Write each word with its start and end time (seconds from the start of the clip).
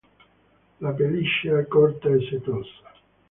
La 0.79 0.93
pelliccia 0.93 1.59
è 1.59 1.67
corta 1.67 2.09
e 2.09 2.21
setosa. 2.27 2.89